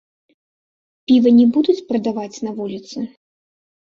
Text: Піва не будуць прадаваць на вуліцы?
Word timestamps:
Піва 1.09 1.33
не 1.39 1.43
будуць 1.57 1.85
прадаваць 1.91 2.41
на 2.47 2.51
вуліцы? 2.61 2.97